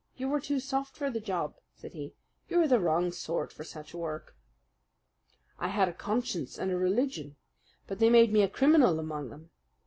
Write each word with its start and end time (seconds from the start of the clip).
"You 0.17 0.29
were 0.29 0.39
too 0.39 0.59
soft 0.59 0.97
for 0.97 1.11
the 1.11 1.19
job," 1.19 1.57
said 1.75 1.93
he. 1.93 2.15
"You 2.49 2.61
are 2.63 2.67
the 2.67 2.79
wrong 2.79 3.11
sort 3.11 3.53
for 3.53 3.63
such 3.63 3.93
work." 3.93 4.35
"I 5.59 5.67
had 5.67 5.87
a 5.89 5.93
conscience 5.93 6.57
and 6.57 6.71
a 6.71 6.75
religion; 6.75 7.35
but 7.85 7.99
they 7.99 8.09
made 8.09 8.33
me 8.33 8.41
a 8.41 8.49
criminal 8.49 8.97
among 8.99 9.29
them. 9.29 9.51